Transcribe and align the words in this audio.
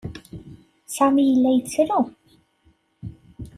Sami 0.95 1.21
yella 1.27 1.49
yettru. 1.55 1.99